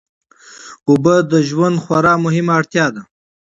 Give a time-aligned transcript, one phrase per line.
[0.89, 3.01] اوبه د ژوند خورا مهمه اړتیا ده.